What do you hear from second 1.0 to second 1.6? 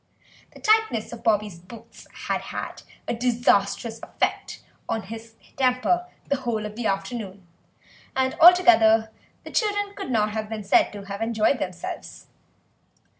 of Bobby's